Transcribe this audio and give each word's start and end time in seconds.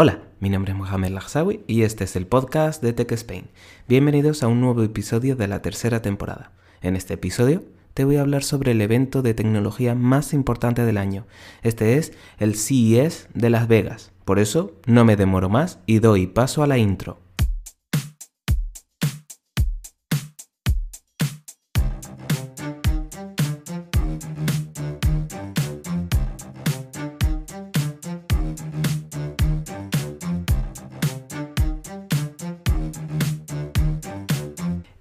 Hola, 0.00 0.20
mi 0.38 0.48
nombre 0.48 0.70
es 0.70 0.78
Mohamed 0.78 1.08
Lagsawi 1.08 1.64
y 1.66 1.82
este 1.82 2.04
es 2.04 2.14
el 2.14 2.24
podcast 2.24 2.80
de 2.80 2.92
Tech 2.92 3.10
Spain. 3.10 3.48
Bienvenidos 3.88 4.44
a 4.44 4.46
un 4.46 4.60
nuevo 4.60 4.84
episodio 4.84 5.34
de 5.34 5.48
la 5.48 5.60
tercera 5.60 6.02
temporada. 6.02 6.52
En 6.82 6.94
este 6.94 7.14
episodio 7.14 7.64
te 7.94 8.04
voy 8.04 8.14
a 8.14 8.20
hablar 8.20 8.44
sobre 8.44 8.70
el 8.70 8.80
evento 8.80 9.22
de 9.22 9.34
tecnología 9.34 9.96
más 9.96 10.34
importante 10.34 10.84
del 10.84 10.98
año. 10.98 11.26
Este 11.64 11.98
es 11.98 12.12
el 12.38 12.54
CES 12.54 13.26
de 13.34 13.50
Las 13.50 13.66
Vegas. 13.66 14.12
Por 14.24 14.38
eso 14.38 14.70
no 14.86 15.04
me 15.04 15.16
demoro 15.16 15.48
más 15.48 15.80
y 15.84 15.98
doy 15.98 16.28
paso 16.28 16.62
a 16.62 16.68
la 16.68 16.78
intro. 16.78 17.18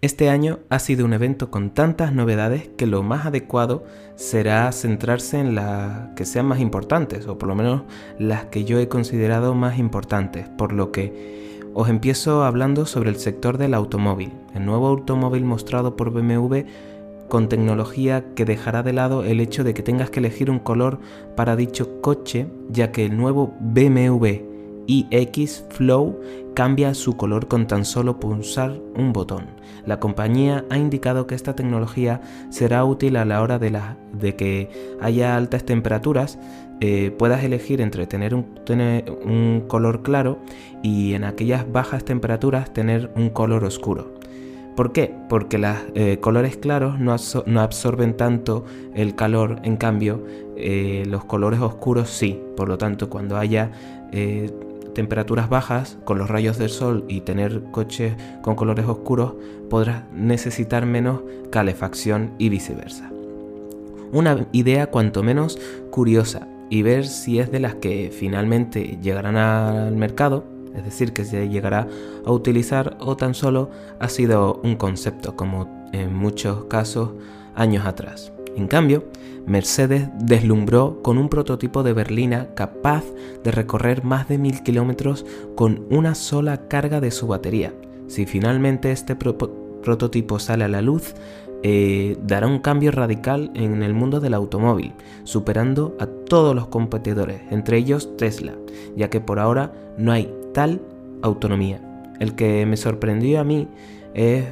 Este 0.07 0.29
año 0.29 0.59
ha 0.69 0.79
sido 0.79 1.03
un 1.03 1.11
evento 1.11 1.51
con 1.51 1.71
tantas 1.71 2.13
novedades 2.13 2.69
que 2.77 2.87
lo 2.87 3.03
más 3.03 3.25
adecuado 3.25 3.83
será 4.15 4.71
centrarse 4.71 5.37
en 5.37 5.53
las 5.53 6.15
que 6.15 6.23
sean 6.23 6.45
más 6.45 6.61
importantes, 6.61 7.27
o 7.27 7.37
por 7.37 7.49
lo 7.49 7.55
menos 7.55 7.81
las 8.17 8.45
que 8.45 8.63
yo 8.63 8.79
he 8.79 8.87
considerado 8.87 9.53
más 9.53 9.77
importantes, 9.77 10.47
por 10.47 10.71
lo 10.71 10.93
que 10.93 11.67
os 11.73 11.89
empiezo 11.89 12.45
hablando 12.45 12.85
sobre 12.85 13.09
el 13.09 13.17
sector 13.17 13.57
del 13.57 13.73
automóvil, 13.73 14.31
el 14.55 14.65
nuevo 14.65 14.87
automóvil 14.87 15.43
mostrado 15.43 15.97
por 15.97 16.11
BMW 16.11 16.59
con 17.27 17.49
tecnología 17.49 18.33
que 18.33 18.45
dejará 18.45 18.83
de 18.83 18.93
lado 18.93 19.25
el 19.25 19.41
hecho 19.41 19.65
de 19.65 19.73
que 19.73 19.83
tengas 19.83 20.09
que 20.09 20.21
elegir 20.21 20.49
un 20.49 20.59
color 20.59 21.01
para 21.35 21.57
dicho 21.57 21.99
coche, 21.99 22.47
ya 22.69 22.93
que 22.93 23.03
el 23.03 23.17
nuevo 23.17 23.57
BMW 23.59 24.46
iX 24.87 25.65
Flow 25.69 26.19
cambia 26.55 26.95
su 26.95 27.15
color 27.17 27.47
con 27.47 27.67
tan 27.67 27.85
solo 27.85 28.19
pulsar 28.19 28.81
un 28.95 29.13
botón. 29.13 29.45
La 29.85 29.99
compañía 29.99 30.65
ha 30.71 30.77
indicado 30.77 31.27
que 31.27 31.35
esta 31.35 31.55
tecnología 31.55 32.19
será 32.49 32.83
útil 32.83 33.15
a 33.17 33.25
la 33.25 33.41
hora 33.43 33.59
de, 33.59 34.35
que 34.35 34.69
haya 34.99 35.35
altas 35.35 35.65
temperaturas, 35.65 36.39
eh, 36.81 37.11
puedas 37.17 37.43
elegir 37.43 37.79
entre 37.79 38.07
tener 38.07 38.33
un, 38.33 39.65
color 39.67 40.01
claro 40.01 40.39
y 40.81 41.13
en 41.13 41.25
aquellas 41.25 41.71
bajas 41.71 42.03
temperaturas 42.03 42.73
tener 42.73 43.11
un 43.15 43.29
color 43.29 43.63
oscuro. 43.63 44.15
¿Por 44.75 44.93
qué? 44.93 45.13
Porque 45.29 45.57
los 45.57 45.75
eh, 45.95 46.17
colores 46.19 46.57
claros 46.57 46.99
no, 46.99 47.13
absorben 47.61 48.17
tanto 48.17 48.65
el 48.95 49.15
calor, 49.15 49.59
en 49.63 49.77
cambio 49.77 50.23
eh, 50.55 51.03
los 51.07 51.23
colores 51.25 51.59
oscuros 51.59 52.09
sí. 52.09 52.39
Por 52.55 52.67
lo 52.67 52.77
tanto, 52.77 53.09
cuando 53.09 53.37
haya 53.37 53.71
temperaturas 54.97 55.47
bajas 55.47 55.99
con 56.05 56.17
los 56.17 56.27
rayos 56.27 56.57
del 56.57 56.71
sol 56.71 57.05
y 57.07 57.21
tener 57.21 57.61
coches 57.69 58.15
con 58.41 58.55
colores 58.55 58.87
oscuros 58.87 59.35
podrás 59.69 60.05
necesitar 60.11 60.87
menos 60.87 61.21
calefacción 61.51 62.33
y 62.39 62.49
viceversa. 62.49 63.11
Una 64.11 64.47
idea 64.53 64.87
cuanto 64.87 65.21
menos 65.21 65.59
curiosa 65.91 66.47
y 66.71 66.81
ver 66.81 67.05
si 67.05 67.37
es 67.37 67.51
de 67.51 67.59
las 67.59 67.75
que 67.75 68.11
finalmente 68.11 68.97
llegarán 68.99 69.37
al 69.37 69.95
mercado, 69.95 70.45
es 70.75 70.83
decir, 70.83 71.13
que 71.13 71.25
se 71.25 71.47
llegará 71.47 71.87
a 72.25 72.31
utilizar 72.31 72.97
o 72.99 73.15
tan 73.15 73.35
solo 73.35 73.69
ha 73.99 74.09
sido 74.09 74.59
un 74.63 74.77
concepto 74.77 75.35
como 75.35 75.89
en 75.93 76.11
muchos 76.11 76.65
casos 76.65 77.11
años 77.53 77.85
atrás. 77.85 78.31
En 78.57 78.67
cambio, 78.67 79.05
Mercedes 79.45 80.09
deslumbró 80.19 81.03
con 81.03 81.19
un 81.19 81.29
prototipo 81.29 81.83
de 81.83 81.93
berlina 81.93 82.47
capaz 82.55 83.03
de 83.43 83.51
recorrer 83.51 84.03
más 84.03 84.27
de 84.27 84.39
mil 84.39 84.63
kilómetros 84.63 85.27
con 85.55 85.85
una 85.91 86.15
sola 86.15 86.67
carga 86.67 86.99
de 86.99 87.11
su 87.11 87.27
batería. 87.27 87.71
Si 88.07 88.25
finalmente 88.25 88.91
este 88.91 89.15
prototipo 89.15 90.39
sale 90.39 90.63
a 90.63 90.69
la 90.69 90.81
luz, 90.81 91.13
eh, 91.61 92.17
dará 92.23 92.47
un 92.47 92.57
cambio 92.57 92.91
radical 92.91 93.51
en 93.53 93.83
el 93.83 93.93
mundo 93.93 94.19
del 94.19 94.33
automóvil, 94.33 94.93
superando 95.23 95.95
a 95.99 96.07
todos 96.07 96.55
los 96.55 96.67
competidores, 96.67 97.41
entre 97.51 97.77
ellos 97.77 98.17
Tesla, 98.17 98.55
ya 98.95 99.11
que 99.11 99.21
por 99.21 99.37
ahora 99.37 99.71
no 99.99 100.11
hay 100.11 100.33
tal 100.55 100.81
autonomía. 101.21 101.79
El 102.19 102.33
que 102.33 102.65
me 102.65 102.75
sorprendió 102.75 103.39
a 103.39 103.43
mí 103.43 103.67
es 104.15 104.45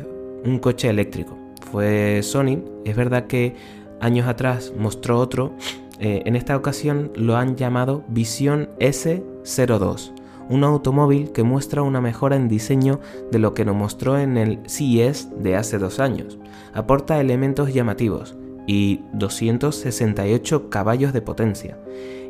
un 0.43 0.59
coche 0.59 0.89
eléctrico. 0.89 1.35
Fue 1.71 2.21
Sony. 2.21 2.63
Es 2.85 2.95
verdad 2.95 3.25
que 3.25 3.55
años 3.99 4.27
atrás 4.27 4.73
mostró 4.77 5.19
otro, 5.19 5.53
eh, 5.99 6.23
en 6.25 6.35
esta 6.35 6.55
ocasión 6.55 7.11
lo 7.15 7.37
han 7.37 7.55
llamado 7.55 8.03
Visión 8.07 8.69
S02, 8.79 10.13
un 10.49 10.63
automóvil 10.63 11.31
que 11.31 11.43
muestra 11.43 11.81
una 11.81 12.01
mejora 12.01 12.35
en 12.35 12.47
diseño 12.47 12.99
de 13.31 13.39
lo 13.39 13.53
que 13.53 13.65
nos 13.65 13.75
mostró 13.75 14.17
en 14.17 14.37
el 14.37 14.59
CES 14.67 15.29
de 15.37 15.55
hace 15.55 15.77
dos 15.77 15.99
años. 15.99 16.37
Aporta 16.73 17.19
elementos 17.19 17.73
llamativos 17.73 18.35
y 18.67 19.01
268 19.13 20.69
caballos 20.69 21.13
de 21.13 21.21
potencia. 21.21 21.77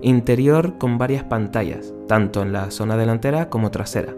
Interior 0.01 0.77
con 0.77 0.97
varias 0.97 1.23
pantallas, 1.23 1.93
tanto 2.07 2.41
en 2.41 2.53
la 2.53 2.69
zona 2.71 2.97
delantera 2.97 3.49
como 3.49 3.71
trasera 3.71 4.13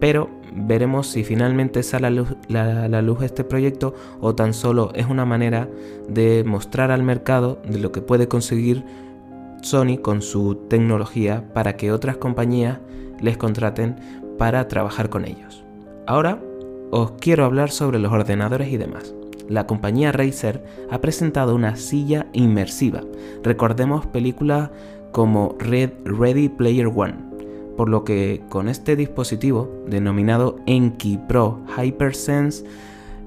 pero 0.00 0.30
veremos 0.66 1.06
si 1.08 1.24
finalmente 1.24 1.82
sale 1.82 2.06
a 2.06 2.10
la, 2.10 3.02
luz, 3.02 3.22
este 3.22 3.44
proyecto 3.44 3.94
o 4.20 4.34
tan 4.34 4.54
solo 4.54 4.90
es 4.94 5.06
una 5.06 5.24
manera 5.24 5.68
de 6.08 6.44
mostrar 6.44 6.90
al 6.90 7.02
mercado 7.02 7.60
de 7.68 7.78
lo 7.78 7.92
que 7.92 8.00
puede 8.00 8.28
conseguir 8.28 8.84
Sony 9.62 9.98
con 10.00 10.22
su 10.22 10.54
tecnología 10.68 11.44
para 11.52 11.76
que 11.76 11.92
otras 11.92 12.16
compañías 12.16 12.78
les 13.20 13.36
contraten 13.36 13.96
para 14.38 14.68
trabajar 14.68 15.10
con 15.10 15.24
ellos. 15.24 15.64
Ahora 16.06 16.40
os 16.90 17.12
quiero 17.20 17.44
hablar 17.44 17.70
sobre 17.70 17.98
los 17.98 18.12
ordenadores 18.12 18.72
y 18.72 18.76
demás. 18.76 19.14
La 19.48 19.66
compañía 19.66 20.12
Razer 20.12 20.62
ha 20.90 21.00
presentado 21.00 21.54
una 21.54 21.76
silla 21.76 22.26
inmersiva. 22.32 23.02
Recordemos 23.42 24.06
películas 24.06 24.70
como 25.10 25.56
Red 25.58 25.90
Ready 26.04 26.50
Player 26.50 26.86
One, 26.86 27.27
por 27.78 27.88
lo 27.88 28.02
que 28.02 28.42
con 28.48 28.68
este 28.68 28.96
dispositivo 28.96 29.72
denominado 29.86 30.56
Enki 30.66 31.16
Pro 31.16 31.60
HyperSense 31.76 32.64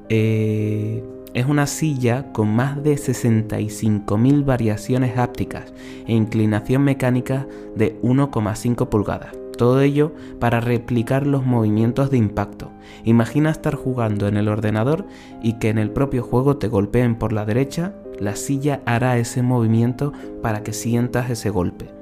eh, 0.10 1.02
es 1.34 1.46
una 1.46 1.68
silla 1.68 2.34
con 2.34 2.54
más 2.54 2.84
de 2.84 2.96
65.000 2.96 4.44
variaciones 4.44 5.18
hápticas 5.18 5.74
e 6.06 6.14
inclinación 6.14 6.84
mecánica 6.84 7.48
de 7.78 7.98
1,5 8.02 8.90
pulgadas. 8.90 9.32
Todo 9.58 9.80
ello 9.80 10.12
para 10.42 10.60
replicar 10.60 11.26
los 11.26 11.46
movimientos 11.46 12.12
de 12.12 12.18
impacto. 12.18 12.72
Imagina 13.06 13.52
estar 13.52 13.76
jugando 13.76 14.28
en 14.28 14.36
el 14.36 14.50
ordenador 14.50 15.08
y 15.42 15.60
que 15.60 15.70
en 15.70 15.78
el 15.78 15.92
propio 15.92 16.24
juego 16.24 16.58
te 16.58 16.68
golpeen 16.68 17.16
por 17.16 17.32
la 17.32 17.46
derecha, 17.46 17.94
la 18.20 18.36
silla 18.36 18.82
hará 18.86 19.18
ese 19.18 19.44
movimiento 19.44 20.12
para 20.42 20.62
que 20.62 20.74
sientas 20.74 21.30
ese 21.30 21.50
golpe. 21.50 22.01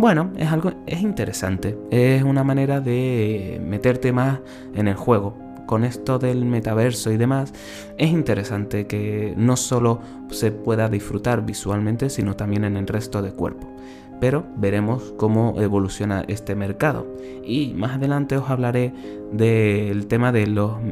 Bueno, 0.00 0.32
es 0.38 0.50
algo 0.50 0.72
es 0.86 1.02
interesante, 1.02 1.76
es 1.90 2.22
una 2.22 2.42
manera 2.42 2.80
de 2.80 3.60
meterte 3.62 4.12
más 4.12 4.38
en 4.74 4.88
el 4.88 4.94
juego. 4.94 5.36
Con 5.66 5.84
esto 5.84 6.18
del 6.18 6.46
metaverso 6.46 7.12
y 7.12 7.18
demás, 7.18 7.52
es 7.98 8.08
interesante 8.08 8.86
que 8.86 9.34
no 9.36 9.58
solo 9.58 10.00
se 10.30 10.52
pueda 10.52 10.88
disfrutar 10.88 11.44
visualmente, 11.44 12.08
sino 12.08 12.34
también 12.34 12.64
en 12.64 12.78
el 12.78 12.86
resto 12.86 13.20
del 13.20 13.34
cuerpo. 13.34 13.70
Pero 14.22 14.46
veremos 14.56 15.12
cómo 15.18 15.60
evoluciona 15.60 16.24
este 16.28 16.54
mercado. 16.54 17.06
Y 17.44 17.74
más 17.74 17.96
adelante 17.96 18.38
os 18.38 18.48
hablaré 18.48 18.94
del 19.32 20.06
tema 20.06 20.32
de 20.32 20.46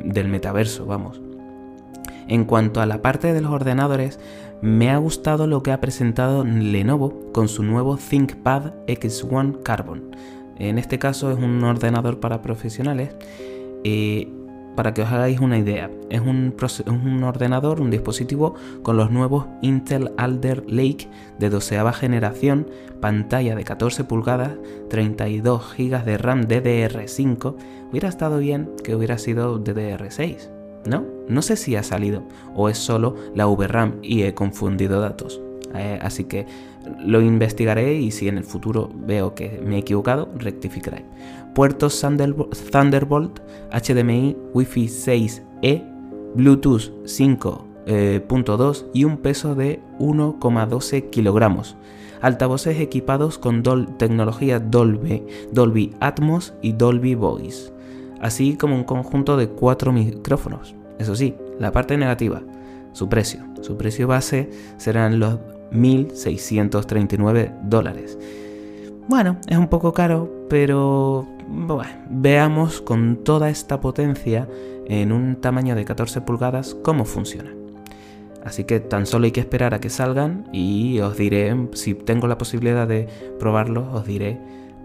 del 0.05 0.29
metaverso, 0.29 0.85
vamos. 0.85 1.19
En 2.29 2.45
cuanto 2.45 2.83
a 2.83 2.87
la 2.87 3.01
parte 3.01 3.33
de 3.33 3.41
los 3.41 3.53
ordenadores, 3.53 4.21
me 4.61 4.91
ha 4.91 4.99
gustado 4.99 5.47
lo 5.47 5.63
que 5.63 5.73
ha 5.73 5.81
presentado 5.81 6.45
Lenovo 6.45 7.33
con 7.33 7.49
su 7.49 7.63
nuevo 7.63 7.97
ThinkPad 7.97 8.73
X1 8.87 9.63
Carbon. 9.63 10.17
En 10.59 10.79
este 10.79 10.99
caso 10.99 11.31
es 11.31 11.39
un 11.39 11.63
ordenador 11.63 12.21
para 12.21 12.43
profesionales. 12.43 13.11
Eh, 13.85 14.29
para 14.75 14.95
que 14.95 15.03
os 15.03 15.09
hagáis 15.09 15.41
una 15.41 15.59
idea, 15.59 15.91
es 16.09 16.21
un, 16.21 16.55
un, 16.87 17.25
ordenador, 17.25 17.81
un 17.81 17.91
dispositivo 17.91 18.55
con 18.85 18.97
los 18.97 19.11
nuevos 19.11 19.47
Intel 19.61 20.13
Alder 20.17 20.63
Lake 20.71 21.09
de 21.41 21.51
12 21.51 21.81
generación, 21.95 22.69
pantalla 23.01 23.57
de 23.57 23.65
14 23.65 24.05
pulgadas, 24.05 24.53
32 24.89 25.75
GB 25.77 26.05
de 26.05 26.19
RAM 26.19 26.43
DDR5. 26.43 27.57
Hubiera 27.91 28.09
estado 28.09 28.39
bien 28.39 28.71
que 28.85 28.95
hubiera 28.95 29.19
sido 29.19 29.59
DDR6 29.59 30.49
¿no? 30.87 31.18
No 31.29 31.43
sé 31.43 31.57
si 31.57 31.77
ha 31.77 31.83
salido 31.83 32.23
o 32.55 32.69
es 32.69 32.79
solo 32.79 33.15
la 33.35 33.47
VRAM 33.47 33.99
y 34.03 34.23
he 34.23 34.35
confundido 34.35 35.01
datos. 35.01 35.41
Eh, 35.75 35.99
así 36.03 36.25
que 36.25 36.47
lo 37.05 37.21
investigaré 37.21 37.95
y 37.95 38.11
si 38.11 38.29
en 38.29 38.39
el 38.39 38.45
futuro 38.45 38.91
veo 38.95 39.35
que 39.35 39.61
me 39.65 39.77
he 39.77 39.79
equivocado, 39.81 40.31
rectificaré. 40.37 41.05
Puertos 41.55 42.01
Thunderbolt, 42.01 43.41
HDMI, 43.73 44.37
Wi-Fi 44.55 44.87
6E, 44.87 45.85
Bluetooth 46.35 46.93
5.2 47.05 47.67
eh, 47.87 48.91
y 48.95 49.05
un 49.05 49.19
peso 49.19 49.55
de 49.55 49.81
1,12 49.99 51.11
kilogramos. 51.11 51.77
altavoces 52.21 52.81
equipados 52.81 53.39
con 53.39 53.63
tecnología 53.97 54.59
Dolby, 54.59 55.25
Dolby 55.53 55.95
Atmos 56.01 56.55
y 56.63 56.73
Dolby 56.73 57.15
Voice, 57.15 57.73
así 58.21 58.57
como 58.57 58.75
un 58.75 58.85
conjunto 58.85 59.37
de 59.37 59.49
cuatro 59.49 59.93
micrófonos. 59.93 60.75
Eso 60.99 61.15
sí, 61.15 61.35
la 61.59 61.73
parte 61.73 61.97
negativa, 61.97 62.43
su 62.93 63.09
precio. 63.09 63.41
Su 63.61 63.77
precio 63.77 64.07
base 64.09 64.51
serán 64.77 65.21
los 65.21 65.39
1.639 65.73 67.53
dólares. 67.63 68.19
Bueno, 69.09 69.39
es 69.49 69.57
un 69.57 69.69
poco 69.69 69.93
caro, 69.93 70.47
pero 70.49 71.27
veamos 72.11 72.81
con 72.81 73.25
toda 73.25 73.49
esta 73.51 73.81
potencia 73.81 74.49
en 74.87 75.13
un 75.13 75.37
tamaño 75.37 75.75
de 75.75 75.85
14 75.85 76.21
pulgadas 76.23 76.77
cómo 76.83 77.05
funciona. 77.05 77.51
Así 78.45 78.65
que 78.65 78.81
tan 78.81 79.07
solo 79.07 79.27
hay 79.27 79.33
que 79.33 79.41
esperar 79.41 79.75
a 79.75 79.81
que 79.81 79.91
salgan 79.91 80.49
y 80.53 81.01
os 81.01 81.17
diré, 81.17 81.55
si 81.73 81.95
tengo 81.95 82.27
la 82.27 82.39
posibilidad 82.39 82.87
de 82.87 83.09
probarlos, 83.39 83.93
os 83.93 84.07
diré 84.07 84.41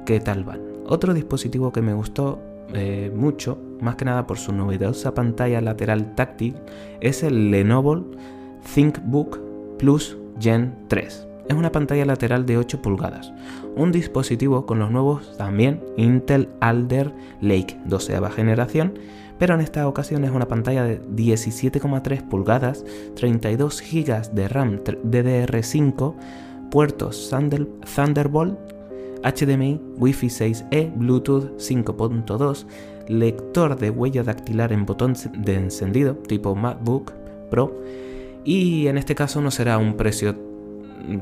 qué 0.06 0.20
tal 0.20 0.44
van. 0.44 0.62
Otro 0.86 1.14
dispositivo 1.14 1.72
que 1.72 1.82
me 1.82 1.94
gustó 1.94 2.40
eh, 2.74 3.12
mucho, 3.16 3.58
más 3.82 3.96
que 3.96 4.06
nada 4.06 4.26
por 4.26 4.38
su 4.38 4.52
novedosa 4.54 5.14
pantalla 5.14 5.62
lateral 5.62 6.16
táctil, 6.16 6.56
es 7.02 7.24
el 7.24 7.52
Lenovo 7.52 8.06
ThinkBook 8.74 9.40
Plus 9.78 10.18
Gen 10.40 10.74
3. 10.88 11.28
Es 11.50 11.56
una 11.56 11.72
pantalla 11.72 12.06
lateral 12.06 12.46
de 12.46 12.58
8 12.58 12.82
pulgadas, 12.82 13.34
un 13.76 13.92
dispositivo 13.92 14.66
con 14.66 14.80
los 14.80 14.92
nuevos 14.92 15.36
también 15.38 15.82
Intel 15.98 16.48
Alder 16.62 17.14
Lake 17.42 17.78
12 17.86 18.22
generación, 18.34 18.94
pero 19.38 19.56
en 19.56 19.62
esta 19.62 19.88
ocasión 19.88 20.24
es 20.24 20.32
una 20.32 20.48
pantalla 20.48 20.84
de 20.86 21.02
17,3 21.02 22.30
pulgadas, 22.30 22.86
32 23.16 23.82
GB 23.82 24.32
de 24.32 24.48
RAM 24.48 24.80
DDR5, 24.84 26.14
puertos 26.72 27.30
Thunderbolt, 27.30 28.58
HDMI, 29.24 29.80
Wi-Fi 29.98 30.28
6E, 30.28 30.94
Bluetooth 30.96 31.58
5.2, 31.58 32.66
lector 33.08 33.78
de 33.78 33.90
huella 33.90 34.24
dactilar 34.24 34.72
en 34.72 34.86
botón 34.86 35.14
de 35.38 35.56
encendido 35.56 36.16
tipo 36.16 36.56
MacBook 36.56 37.12
Pro 37.50 37.82
y 38.44 38.88
en 38.88 38.98
este 38.98 39.16
caso 39.16 39.42
no 39.42 39.52
será 39.52 39.78
un 39.78 39.96
precio 39.96 40.36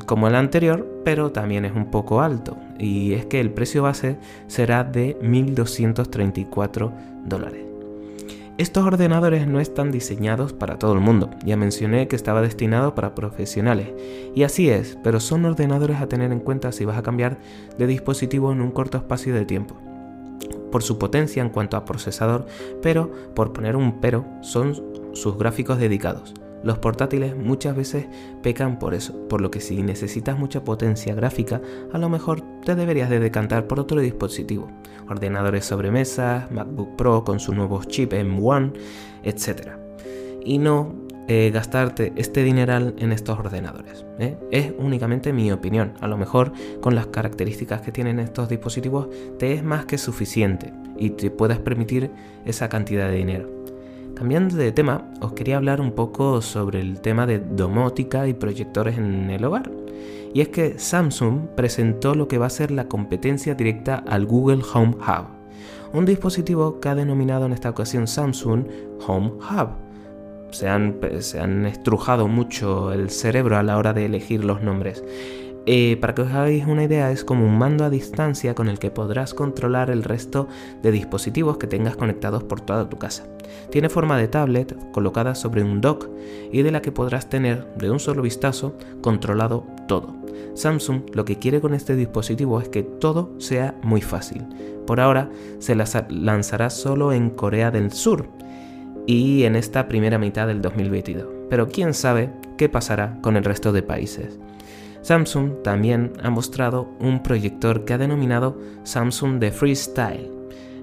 como 0.05 0.27
el 0.27 0.35
anterior, 0.35 1.01
pero 1.03 1.31
también 1.31 1.65
es 1.65 1.73
un 1.75 1.89
poco 1.89 2.21
alto. 2.21 2.57
Y 2.79 3.13
es 3.13 3.25
que 3.25 3.39
el 3.39 3.51
precio 3.51 3.83
base 3.83 4.17
será 4.47 4.83
de 4.83 5.17
1.234 5.19 6.91
dólares. 7.25 7.70
Estos 8.61 8.85
ordenadores 8.85 9.47
no 9.47 9.59
están 9.59 9.89
diseñados 9.89 10.53
para 10.53 10.77
todo 10.77 10.93
el 10.93 10.99
mundo, 10.99 11.31
ya 11.43 11.57
mencioné 11.57 12.07
que 12.07 12.15
estaba 12.15 12.43
destinado 12.43 12.93
para 12.93 13.15
profesionales, 13.15 13.87
y 14.35 14.43
así 14.43 14.69
es, 14.69 14.99
pero 15.03 15.19
son 15.19 15.45
ordenadores 15.45 15.99
a 15.99 16.07
tener 16.07 16.31
en 16.31 16.41
cuenta 16.41 16.71
si 16.71 16.85
vas 16.85 16.95
a 16.95 17.01
cambiar 17.01 17.39
de 17.79 17.87
dispositivo 17.87 18.51
en 18.51 18.61
un 18.61 18.69
corto 18.69 18.99
espacio 18.99 19.33
de 19.33 19.45
tiempo. 19.45 19.75
Por 20.71 20.83
su 20.83 20.99
potencia 20.99 21.41
en 21.41 21.49
cuanto 21.49 21.75
a 21.75 21.85
procesador, 21.85 22.45
pero 22.83 23.11
por 23.33 23.51
poner 23.51 23.75
un 23.75 23.99
pero, 23.99 24.27
son 24.41 24.75
sus 25.13 25.39
gráficos 25.39 25.79
dedicados. 25.79 26.35
Los 26.63 26.77
portátiles 26.77 27.35
muchas 27.35 27.75
veces 27.75 28.07
pecan 28.43 28.79
por 28.79 28.93
eso, 28.93 29.27
por 29.27 29.41
lo 29.41 29.51
que 29.51 29.61
si 29.61 29.81
necesitas 29.81 30.37
mucha 30.37 30.63
potencia 30.63 31.15
gráfica, 31.15 31.61
a 31.91 31.97
lo 31.97 32.09
mejor 32.09 32.41
te 32.63 32.75
deberías 32.75 33.09
de 33.09 33.19
decantar 33.19 33.67
por 33.67 33.79
otro 33.79 33.99
dispositivo. 33.99 34.69
Ordenadores 35.09 35.65
sobremesa, 35.65 36.47
MacBook 36.51 36.95
Pro 36.95 37.23
con 37.23 37.39
su 37.39 37.53
nuevo 37.53 37.83
chip 37.83 38.13
M1, 38.13 38.73
etc. 39.23 39.71
Y 40.45 40.57
no 40.57 40.95
eh, 41.27 41.49
gastarte 41.51 42.11
este 42.15 42.43
dineral 42.43 42.95
en 42.97 43.11
estos 43.11 43.39
ordenadores. 43.39 44.05
¿eh? 44.19 44.37
Es 44.51 44.73
únicamente 44.77 45.31
mi 45.31 45.51
opinión. 45.51 45.93
A 46.01 46.07
lo 46.07 46.17
mejor 46.17 46.51
con 46.81 46.93
las 46.93 47.07
características 47.07 47.81
que 47.81 47.91
tienen 47.91 48.19
estos 48.19 48.49
dispositivos 48.49 49.07
te 49.39 49.53
es 49.53 49.63
más 49.63 49.85
que 49.85 49.97
suficiente 49.97 50.73
y 50.97 51.11
te 51.11 51.31
puedas 51.31 51.59
permitir 51.59 52.11
esa 52.45 52.69
cantidad 52.69 53.07
de 53.07 53.15
dinero. 53.15 53.60
Cambiando 54.15 54.55
de 54.55 54.71
tema, 54.71 55.11
os 55.19 55.33
quería 55.33 55.57
hablar 55.57 55.81
un 55.81 55.93
poco 55.93 56.41
sobre 56.41 56.79
el 56.79 57.01
tema 57.01 57.25
de 57.25 57.39
domótica 57.39 58.27
y 58.27 58.33
proyectores 58.33 58.97
en 58.97 59.29
el 59.29 59.43
hogar. 59.43 59.71
Y 60.33 60.41
es 60.41 60.49
que 60.49 60.77
Samsung 60.77 61.47
presentó 61.55 62.15
lo 62.15 62.27
que 62.27 62.37
va 62.37 62.45
a 62.45 62.51
ser 62.51 62.71
la 62.71 62.87
competencia 62.87 63.55
directa 63.55 64.03
al 64.07 64.25
Google 64.25 64.61
Home 64.73 64.95
Hub, 64.95 65.27
un 65.93 66.05
dispositivo 66.05 66.79
que 66.79 66.89
ha 66.89 66.95
denominado 66.95 67.45
en 67.45 67.53
esta 67.53 67.69
ocasión 67.69 68.07
Samsung 68.07 68.65
Home 69.07 69.31
Hub. 69.31 69.69
Se 70.51 70.67
han, 70.67 70.99
se 71.19 71.39
han 71.39 71.65
estrujado 71.65 72.27
mucho 72.27 72.93
el 72.93 73.09
cerebro 73.09 73.57
a 73.57 73.63
la 73.63 73.77
hora 73.77 73.93
de 73.93 74.05
elegir 74.05 74.43
los 74.43 74.61
nombres. 74.61 75.03
Eh, 75.67 75.97
para 76.01 76.15
que 76.15 76.23
os 76.23 76.31
hagáis 76.31 76.65
una 76.65 76.83
idea, 76.83 77.11
es 77.11 77.23
como 77.23 77.45
un 77.45 77.57
mando 77.57 77.85
a 77.85 77.89
distancia 77.89 78.55
con 78.55 78.67
el 78.67 78.79
que 78.79 78.89
podrás 78.89 79.33
controlar 79.33 79.91
el 79.91 80.03
resto 80.03 80.47
de 80.81 80.91
dispositivos 80.91 81.57
que 81.57 81.67
tengas 81.67 81.95
conectados 81.95 82.43
por 82.43 82.61
toda 82.61 82.89
tu 82.89 82.97
casa. 82.97 83.25
Tiene 83.69 83.89
forma 83.89 84.17
de 84.17 84.27
tablet 84.27 84.75
colocada 84.91 85.35
sobre 85.35 85.63
un 85.63 85.79
dock 85.79 86.09
y 86.51 86.63
de 86.63 86.71
la 86.71 86.81
que 86.81 86.91
podrás 86.91 87.29
tener 87.29 87.67
de 87.75 87.91
un 87.91 87.99
solo 87.99 88.23
vistazo 88.23 88.75
controlado 89.01 89.67
todo. 89.87 90.15
Samsung 90.55 91.03
lo 91.13 91.25
que 91.25 91.37
quiere 91.37 91.61
con 91.61 91.73
este 91.73 91.95
dispositivo 91.95 92.59
es 92.59 92.69
que 92.69 92.83
todo 92.83 93.31
sea 93.39 93.75
muy 93.83 94.01
fácil. 94.01 94.45
Por 94.87 94.99
ahora 94.99 95.29
se 95.59 95.75
lanzará 95.75 96.69
solo 96.69 97.13
en 97.13 97.29
Corea 97.29 97.71
del 97.71 97.91
Sur 97.91 98.27
y 99.05 99.43
en 99.43 99.55
esta 99.55 99.87
primera 99.87 100.17
mitad 100.17 100.47
del 100.47 100.61
2022. 100.61 101.25
Pero 101.49 101.67
quién 101.67 101.93
sabe 101.93 102.31
qué 102.57 102.67
pasará 102.67 103.19
con 103.21 103.37
el 103.37 103.43
resto 103.43 103.71
de 103.71 103.83
países. 103.83 104.39
Samsung 105.01 105.63
también 105.63 106.13
ha 106.23 106.29
mostrado 106.29 106.89
un 106.99 107.23
proyector 107.23 107.85
que 107.85 107.93
ha 107.93 107.97
denominado 107.97 108.57
Samsung 108.83 109.39
The 109.39 109.51
Freestyle. 109.51 110.31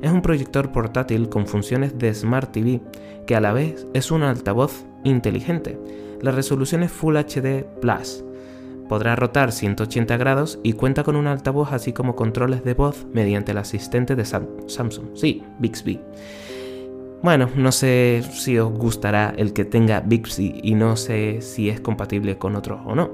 Es 0.03 0.11
un 0.11 0.23
proyector 0.23 0.73
portátil 0.73 1.29
con 1.29 1.47
funciones 1.47 1.99
de 1.99 2.12
Smart 2.15 2.53
TV 2.53 2.81
que 3.26 3.37
a 3.37 3.41
la 3.41 3.53
vez 3.53 3.87
es 3.94 4.11
un 4.11 4.23
altavoz 4.23 4.85
inteligente. 5.05 5.79
La 6.20 6.32
resolución 6.32 6.82
es 6.82 6.91
Full 6.91 7.17
HD 7.17 7.65
Plus. 7.81 8.25
Podrá 8.88 9.15
rotar 9.17 9.53
180 9.53 10.17
grados 10.17 10.59
y 10.62 10.73
cuenta 10.73 11.05
con 11.05 11.14
un 11.14 11.26
altavoz 11.26 11.73
así 11.73 11.93
como 11.93 12.17
controles 12.17 12.64
de 12.64 12.75
voz 12.75 13.06
mediante 13.12 13.53
el 13.53 13.59
asistente 13.59 14.17
de 14.17 14.25
Samsung, 14.25 15.14
sí, 15.14 15.43
Bixby. 15.59 16.00
Bueno, 17.20 17.50
no 17.56 17.73
sé 17.73 18.23
si 18.31 18.59
os 18.59 18.73
gustará 18.73 19.35
el 19.37 19.53
que 19.53 19.65
tenga 19.65 20.00
Bixby 20.00 20.61
y 20.62 20.75
no 20.75 20.97
sé 20.97 21.41
si 21.43 21.69
es 21.69 21.81
compatible 21.81 22.38
con 22.38 22.55
otros 22.55 22.81
o 22.85 22.94
no. 22.94 23.11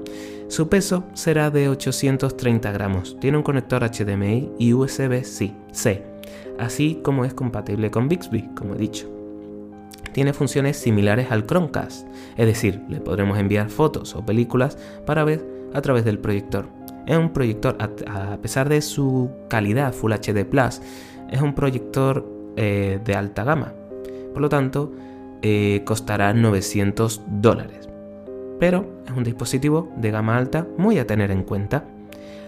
Su 0.47 0.69
peso 0.69 1.05
será 1.13 1.49
de 1.49 1.69
830 1.69 2.71
gramos. 2.71 3.17
Tiene 3.19 3.37
un 3.37 3.43
conector 3.43 3.83
HDMI 3.83 4.51
y 4.59 4.73
USB-C, 4.73 6.03
así 6.59 6.99
como 7.01 7.25
es 7.25 7.33
compatible 7.33 7.89
con 7.89 8.07
Bixby, 8.07 8.49
como 8.55 8.75
he 8.75 8.77
dicho. 8.77 9.11
Tiene 10.13 10.33
funciones 10.33 10.77
similares 10.77 11.31
al 11.31 11.47
Chromecast, 11.47 12.07
es 12.37 12.45
decir, 12.45 12.81
le 12.87 13.01
podremos 13.01 13.39
enviar 13.39 13.71
fotos 13.71 14.15
o 14.15 14.23
películas 14.23 14.77
para 15.07 15.23
ver 15.23 15.43
a 15.73 15.81
través 15.81 16.05
del 16.05 16.19
proyector. 16.19 16.67
Es 17.07 17.17
un 17.17 17.33
proyector, 17.33 17.75
a 17.79 18.37
pesar 18.37 18.69
de 18.69 18.81
su 18.81 19.31
calidad 19.49 19.93
Full 19.93 20.13
HD 20.13 20.45
Plus, 20.45 20.79
es 21.31 21.41
un 21.41 21.53
proyector 21.55 22.25
eh, 22.55 22.99
de 23.03 23.15
alta 23.15 23.43
gama. 23.43 23.73
Por 24.35 24.43
lo 24.43 24.49
tanto, 24.49 24.91
eh, 25.41 25.81
costará 25.85 26.31
900 26.35 27.23
dólares 27.27 27.85
pero 28.59 28.85
es 29.05 29.11
un 29.15 29.23
dispositivo 29.23 29.91
de 29.97 30.11
gama 30.11 30.37
alta 30.37 30.67
muy 30.77 30.97
a 30.99 31.07
tener 31.07 31.31
en 31.31 31.43
cuenta. 31.43 31.85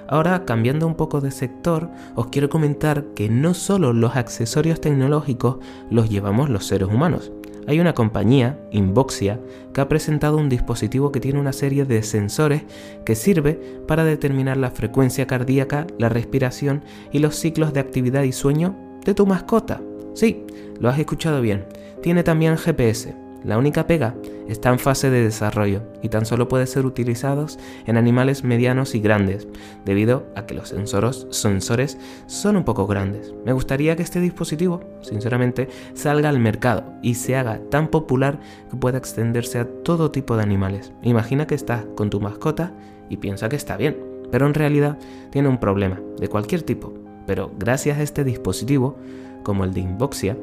Ahora, 0.07 0.45
cambiando 0.45 0.87
un 0.87 0.95
poco 0.95 1.19
de 1.19 1.31
sector, 1.31 1.89
os 2.15 2.27
quiero 2.27 2.49
comentar 2.49 3.07
que 3.13 3.27
no 3.27 3.53
solo 3.53 3.91
los 3.91 4.15
accesorios 4.15 4.79
tecnológicos 4.79 5.57
los 5.89 6.09
llevamos 6.09 6.49
los 6.49 6.65
seres 6.65 6.87
humanos. 6.87 7.31
Hay 7.67 7.81
una 7.81 7.93
compañía, 7.93 8.57
Inboxia, 8.71 9.41
que 9.73 9.81
ha 9.81 9.89
presentado 9.89 10.37
un 10.37 10.47
dispositivo 10.47 11.11
que 11.11 11.19
tiene 11.19 11.41
una 11.41 11.51
serie 11.51 11.83
de 11.83 12.01
sensores 12.03 12.63
que 13.03 13.15
sirve 13.15 13.59
para 13.85 14.05
determinar 14.05 14.55
la 14.55 14.71
frecuencia 14.71 15.27
cardíaca, 15.27 15.85
la 15.99 16.07
respiración 16.07 16.85
y 17.11 17.19
los 17.19 17.35
ciclos 17.35 17.73
de 17.73 17.81
actividad 17.81 18.23
y 18.23 18.31
sueño 18.31 18.77
de 19.03 19.13
tu 19.13 19.27
mascota. 19.27 19.81
Sí, 20.17 20.43
lo 20.79 20.89
has 20.89 20.97
escuchado 20.97 21.41
bien. 21.41 21.67
Tiene 22.01 22.23
también 22.23 22.57
GPS, 22.57 23.13
la 23.43 23.59
única 23.59 23.85
pega 23.85 24.15
está 24.47 24.71
en 24.71 24.79
fase 24.79 25.11
de 25.11 25.23
desarrollo 25.23 25.83
y 26.01 26.09
tan 26.09 26.25
solo 26.25 26.47
puede 26.47 26.65
ser 26.65 26.87
utilizados 26.87 27.59
en 27.85 27.97
animales 27.97 28.43
medianos 28.43 28.95
y 28.95 28.99
grandes, 28.99 29.47
debido 29.85 30.25
a 30.35 30.47
que 30.47 30.55
los 30.55 30.69
sensores, 30.69 31.99
son 32.25 32.57
un 32.57 32.63
poco 32.63 32.87
grandes. 32.87 33.31
Me 33.45 33.53
gustaría 33.53 33.95
que 33.95 34.01
este 34.01 34.19
dispositivo, 34.19 34.81
sinceramente, 35.01 35.69
salga 35.93 36.29
al 36.29 36.39
mercado 36.39 36.95
y 37.03 37.13
se 37.13 37.35
haga 37.35 37.59
tan 37.69 37.87
popular 37.87 38.39
que 38.71 38.75
pueda 38.75 38.97
extenderse 38.97 39.59
a 39.59 39.67
todo 39.83 40.09
tipo 40.09 40.35
de 40.35 40.41
animales. 40.41 40.93
Imagina 41.03 41.45
que 41.45 41.53
estás 41.53 41.85
con 41.95 42.09
tu 42.09 42.19
mascota 42.19 42.73
y 43.07 43.17
piensa 43.17 43.49
que 43.49 43.55
está 43.55 43.77
bien, 43.77 43.97
pero 44.31 44.47
en 44.47 44.55
realidad 44.55 44.97
tiene 45.29 45.47
un 45.47 45.59
problema 45.59 46.01
de 46.19 46.27
cualquier 46.27 46.63
tipo. 46.63 46.91
Pero 47.27 47.51
gracias 47.59 47.99
a 47.99 48.03
este 48.03 48.23
dispositivo, 48.23 48.97
como 49.43 49.63
el 49.63 49.73
de 49.73 49.81
Inboxia, 49.81 50.37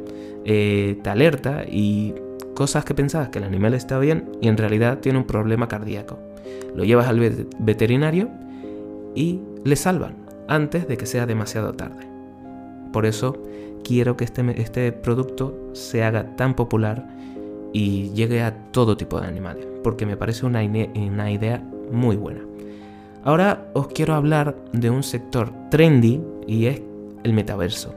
eh, 0.45 0.99
te 1.03 1.11
alerta 1.11 1.65
y 1.67 2.15
cosas 2.55 2.85
que 2.85 2.95
pensabas 2.95 3.29
que 3.31 3.39
el 3.39 3.45
animal 3.45 3.75
está 3.75 3.99
bien 3.99 4.31
y 4.41 4.49
en 4.49 4.57
realidad 4.57 4.99
tiene 4.99 5.19
un 5.19 5.25
problema 5.25 5.69
cardíaco. 5.69 6.19
Lo 6.75 6.85
llevas 6.85 7.09
al 7.09 7.47
veterinario 7.59 8.31
y 9.15 9.41
le 9.65 9.77
salvan 9.77 10.17
antes 10.49 10.89
de 10.89 10.97
que 10.97 11.07
sea 11.07 11.27
demasiado 11.27 11.73
tarde. 11.75 12.07
Por 12.93 13.07
eso 13.07 13.43
quiero 13.83 14.17
que 14.17 14.25
este, 14.25 14.61
este 14.61 14.93
producto 14.93 15.71
se 15.73 16.05
haga 16.05 16.37
tan 16.37 16.55
popular 16.55 17.09
y 17.73 18.11
llegue 18.11 18.43
a 18.43 18.55
todo 18.71 18.97
tipo 18.97 19.21
de 19.21 19.27
animales, 19.27 19.67
porque 19.83 20.07
me 20.07 20.17
parece 20.17 20.47
una, 20.47 20.63
una 20.63 21.31
idea 21.31 21.63
muy 21.91 22.17
buena. 22.17 22.41
Ahora 23.25 23.71
os 23.73 23.89
quiero 23.89 24.15
hablar 24.15 24.55
de 24.73 24.91
un 24.91 25.03
sector 25.03 25.53
trendy 25.71 26.21
y 26.47 26.67
es 26.67 26.83
el 27.25 27.33
metaverso. 27.33 27.95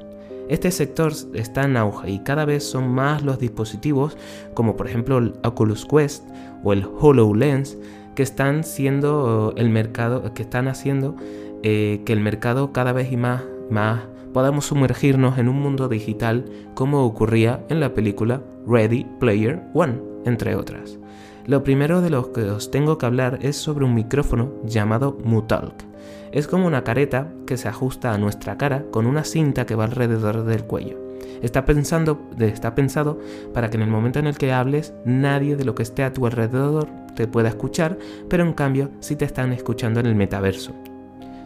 Este 0.50 0.72
sector 0.72 1.12
está 1.34 1.64
en 1.64 1.76
auge 1.76 2.10
y 2.10 2.20
cada 2.20 2.46
vez 2.46 2.64
son 2.64 2.90
más 2.90 3.24
los 3.24 3.38
dispositivos, 3.38 4.18
como 4.54 4.78
por 4.78 4.88
ejemplo 4.88 5.18
el 5.18 5.34
Oculus 5.44 5.86
Quest 5.86 6.24
o 6.64 6.74
el 6.74 6.86
HoloLens, 6.86 7.78
que 8.16 8.24
están 8.24 8.64
siendo 8.64 9.54
el 9.58 9.70
mercado, 9.70 10.34
que 10.34 10.44
están 10.44 10.68
haciendo 10.68 11.16
eh, 11.64 12.02
que 12.06 12.14
el 12.14 12.22
mercado 12.22 12.72
cada 12.72 12.94
vez 12.94 13.12
y 13.12 13.18
más, 13.18 13.44
más 13.70 14.02
podamos 14.34 14.66
sumergirnos 14.66 15.38
en 15.38 15.50
un 15.50 15.60
mundo 15.60 15.90
digital 15.90 16.46
como 16.76 17.04
ocurría 17.04 17.66
en 17.70 17.80
la 17.80 17.94
película 17.94 18.42
Ready 18.66 19.06
Player 19.20 19.64
One, 19.74 20.00
entre 20.26 20.56
otras. 20.56 20.98
Lo 21.46 21.64
primero 21.64 22.02
de 22.02 22.10
lo 22.10 22.34
que 22.34 22.42
os 22.42 22.72
tengo 22.72 22.98
que 22.98 23.06
hablar 23.06 23.40
es 23.42 23.56
sobre 23.56 23.86
un 23.86 23.96
micrófono 23.96 24.52
llamado 24.66 25.18
Mutalk. 25.24 25.86
Es 26.32 26.48
como 26.48 26.68
una 26.68 26.84
careta 26.84 27.32
que 27.46 27.58
se 27.58 27.68
ajusta 27.68 28.14
a 28.14 28.18
nuestra 28.18 28.58
cara 28.58 28.86
con 28.92 29.08
una 29.08 29.24
cinta 29.24 29.66
que 29.66 29.76
va 29.76 29.86
alrededor 29.86 30.44
del 30.44 30.64
cuello. 30.64 30.98
Está, 31.42 31.66
pensando, 31.66 32.20
está 32.40 32.76
pensado 32.76 33.20
para 33.54 33.70
que 33.70 33.78
en 33.78 33.84
el 33.84 33.90
momento 33.90 34.20
en 34.20 34.28
el 34.28 34.38
que 34.38 34.54
hables 34.54 34.94
nadie 35.06 35.56
de 35.56 35.66
lo 35.66 35.76
que 35.76 35.84
esté 35.84 36.04
a 36.04 36.14
tu 36.14 36.26
alrededor 36.26 36.88
te 37.16 37.28
pueda 37.28 37.50
escuchar, 37.50 37.98
pero 38.30 38.44
en 38.44 38.54
cambio 38.54 38.92
sí 39.00 39.16
te 39.16 39.26
están 39.26 39.54
escuchando 39.54 40.00
en 40.00 40.06
el 40.06 40.16
metaverso. 40.16 40.74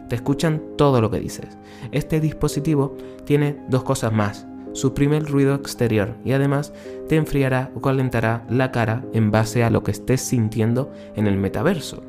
Te 0.08 0.16
escuchan 0.16 0.62
todo 0.76 1.00
lo 1.00 1.10
que 1.10 1.20
dices. 1.20 1.56
Este 1.90 2.20
dispositivo 2.20 2.96
tiene 3.24 3.58
dos 3.68 3.82
cosas 3.82 4.12
más 4.12 4.46
suprime 4.72 5.16
el 5.16 5.26
ruido 5.26 5.54
exterior 5.54 6.16
y 6.24 6.32
además 6.32 6.72
te 7.08 7.16
enfriará 7.16 7.70
o 7.74 7.80
calentará 7.80 8.44
la 8.48 8.72
cara 8.72 9.04
en 9.12 9.30
base 9.30 9.64
a 9.64 9.70
lo 9.70 9.82
que 9.82 9.90
estés 9.90 10.20
sintiendo 10.20 10.90
en 11.14 11.26
el 11.26 11.36
metaverso. 11.36 12.02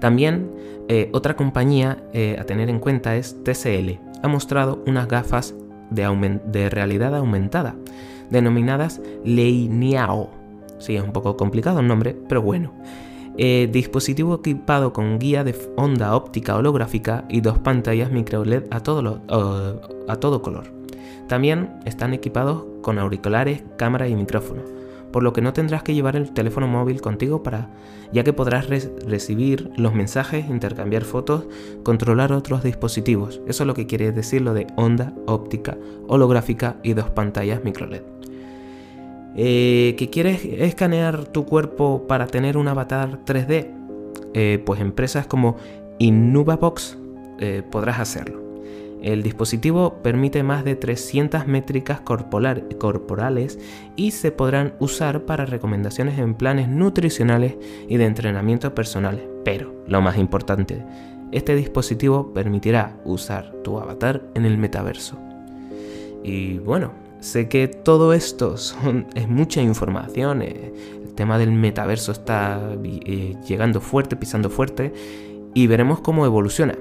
También 0.00 0.50
eh, 0.88 1.10
otra 1.12 1.36
compañía 1.36 2.02
eh, 2.14 2.36
a 2.38 2.44
tener 2.44 2.70
en 2.70 2.78
cuenta 2.78 3.16
es 3.16 3.36
TCL. 3.44 4.00
Ha 4.22 4.28
mostrado 4.28 4.82
unas 4.86 5.06
gafas 5.06 5.54
de, 5.90 6.70
realidad 6.70 7.14
aumentada, 7.14 7.76
denominadas 8.30 9.00
Leiniao. 9.24 10.30
Sí, 10.78 10.96
es 10.96 11.02
un 11.02 11.12
poco 11.12 11.36
complicado 11.36 11.80
el 11.80 11.86
nombre, 11.86 12.16
pero 12.28 12.42
bueno. 12.42 12.72
Eh, 13.40 13.68
dispositivo 13.70 14.34
equipado 14.34 14.92
con 14.92 15.20
guía 15.20 15.44
de 15.44 15.54
onda 15.76 16.16
óptica 16.16 16.56
holográfica 16.56 17.24
y 17.28 17.40
dos 17.40 17.58
pantallas 17.58 18.10
micro 18.10 18.44
LED 18.44 18.64
a 18.70 18.80
todo, 18.80 19.22
a 20.08 20.16
todo 20.16 20.42
color. 20.42 20.72
También 21.28 21.78
están 21.84 22.14
equipados 22.14 22.64
con 22.82 22.98
auriculares, 22.98 23.62
cámara 23.76 24.08
y 24.08 24.16
micrófono, 24.16 24.62
por 25.18 25.24
lo 25.24 25.32
que 25.32 25.40
no 25.40 25.52
tendrás 25.52 25.82
que 25.82 25.94
llevar 25.94 26.14
el 26.14 26.30
teléfono 26.30 26.68
móvil 26.68 27.00
contigo 27.00 27.42
para, 27.42 27.70
ya 28.12 28.22
que 28.22 28.32
podrás 28.32 28.68
recibir 28.68 29.68
los 29.76 29.92
mensajes, 29.92 30.48
intercambiar 30.48 31.02
fotos, 31.02 31.48
controlar 31.82 32.32
otros 32.32 32.62
dispositivos. 32.62 33.40
Eso 33.48 33.64
es 33.64 33.66
lo 33.66 33.74
que 33.74 33.88
quiere 33.88 34.12
decir 34.12 34.42
lo 34.42 34.54
de 34.54 34.68
onda 34.76 35.12
óptica 35.26 35.76
holográfica 36.06 36.76
y 36.84 36.92
dos 36.92 37.10
pantallas 37.10 37.64
micro 37.64 37.88
LED. 37.88 38.02
Eh, 39.34 39.96
¿Que 39.98 40.08
quieres 40.08 40.44
escanear 40.44 41.24
tu 41.24 41.46
cuerpo 41.46 42.06
para 42.06 42.28
tener 42.28 42.56
un 42.56 42.68
avatar 42.68 43.18
3D? 43.24 43.72
Eh, 44.34 44.62
pues 44.64 44.80
empresas 44.80 45.26
como 45.26 45.56
Innuvabox 45.98 46.96
eh, 47.40 47.64
podrás 47.68 47.98
hacerlo. 47.98 48.47
El 49.02 49.22
dispositivo 49.22 50.00
permite 50.02 50.42
más 50.42 50.64
de 50.64 50.74
300 50.74 51.46
métricas 51.46 52.00
corporales 52.00 53.58
y 53.96 54.10
se 54.10 54.32
podrán 54.32 54.74
usar 54.80 55.24
para 55.24 55.46
recomendaciones 55.46 56.18
en 56.18 56.34
planes 56.34 56.68
nutricionales 56.68 57.56
y 57.88 57.96
de 57.96 58.06
entrenamiento 58.06 58.74
personales. 58.74 59.22
Pero, 59.44 59.72
lo 59.86 60.00
más 60.00 60.18
importante, 60.18 60.84
este 61.30 61.54
dispositivo 61.54 62.32
permitirá 62.32 62.96
usar 63.04 63.52
tu 63.62 63.78
avatar 63.78 64.22
en 64.34 64.44
el 64.44 64.58
metaverso. 64.58 65.16
Y 66.24 66.58
bueno, 66.58 66.92
sé 67.20 67.48
que 67.48 67.68
todo 67.68 68.12
esto 68.12 68.56
es 69.14 69.28
mucha 69.28 69.62
información, 69.62 70.42
eh, 70.42 70.72
el 71.04 71.14
tema 71.14 71.38
del 71.38 71.52
metaverso 71.52 72.12
está 72.12 72.60
eh, 72.82 73.36
llegando 73.46 73.80
fuerte, 73.80 74.16
pisando 74.16 74.50
fuerte, 74.50 74.92
y 75.54 75.66
veremos 75.66 76.00
cómo 76.00 76.26
evoluciona 76.26 76.74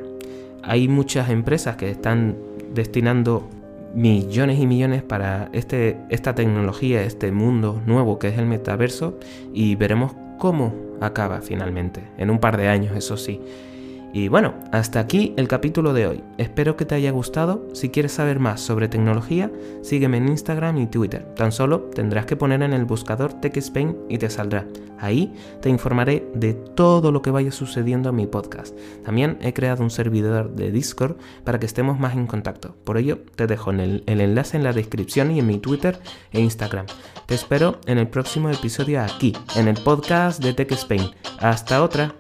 hay 0.67 0.87
muchas 0.87 1.29
empresas 1.29 1.77
que 1.77 1.89
están 1.89 2.35
destinando 2.73 3.49
millones 3.95 4.59
y 4.59 4.67
millones 4.67 5.01
para 5.01 5.49
este, 5.53 5.97
esta 6.09 6.35
tecnología, 6.35 7.01
este 7.03 7.31
mundo 7.31 7.81
nuevo 7.85 8.19
que 8.19 8.27
es 8.27 8.37
el 8.37 8.45
metaverso 8.45 9.17
y 9.53 9.75
veremos 9.75 10.13
cómo 10.37 10.75
acaba 10.99 11.41
finalmente, 11.41 12.03
en 12.17 12.29
un 12.29 12.39
par 12.39 12.57
de 12.57 12.67
años, 12.67 12.95
eso 12.95 13.17
sí. 13.17 13.39
Y 14.13 14.29
bueno, 14.29 14.55
hasta 14.71 14.99
aquí 14.99 15.33
el 15.37 15.47
capítulo 15.47 15.93
de 15.93 16.07
hoy. 16.07 16.23
Espero 16.37 16.77
que 16.77 16.85
te 16.85 16.95
haya 16.95 17.11
gustado. 17.11 17.67
Si 17.73 17.89
quieres 17.89 18.13
saber 18.13 18.39
más 18.39 18.61
sobre 18.61 18.87
tecnología, 18.87 19.51
sígueme 19.81 20.17
en 20.17 20.29
Instagram 20.29 20.77
y 20.77 20.87
Twitter. 20.87 21.25
Tan 21.35 21.51
solo 21.51 21.81
tendrás 21.93 22.25
que 22.25 22.37
poner 22.37 22.61
en 22.63 22.73
el 22.73 22.85
buscador 22.85 23.33
TechSpain 23.33 23.97
y 24.09 24.17
te 24.17 24.29
saldrá. 24.29 24.65
Ahí 24.99 25.33
te 25.61 25.69
informaré 25.69 26.27
de 26.33 26.53
todo 26.53 27.11
lo 27.11 27.21
que 27.21 27.31
vaya 27.31 27.51
sucediendo 27.51 28.09
en 28.09 28.15
mi 28.15 28.27
podcast. 28.27 28.75
También 29.05 29.37
he 29.41 29.53
creado 29.53 29.83
un 29.83 29.91
servidor 29.91 30.55
de 30.55 30.71
Discord 30.71 31.17
para 31.43 31.59
que 31.59 31.65
estemos 31.65 31.99
más 31.99 32.15
en 32.15 32.27
contacto. 32.27 32.75
Por 32.83 32.97
ello, 32.97 33.19
te 33.35 33.45
dejo 33.45 33.71
el, 33.71 34.03
el 34.07 34.21
enlace 34.21 34.57
en 34.57 34.63
la 34.63 34.73
descripción 34.73 35.31
y 35.31 35.39
en 35.39 35.47
mi 35.47 35.59
Twitter 35.59 35.99
e 36.31 36.39
Instagram. 36.39 36.85
Te 37.25 37.35
espero 37.35 37.79
en 37.85 37.97
el 37.97 38.07
próximo 38.07 38.49
episodio 38.49 39.01
aquí, 39.01 39.33
en 39.55 39.67
el 39.67 39.75
podcast 39.75 40.41
de 40.41 40.53
TechSpain. 40.53 41.11
Hasta 41.39 41.83
otra. 41.83 42.15